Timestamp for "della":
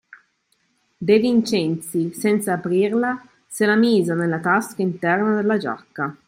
5.35-5.57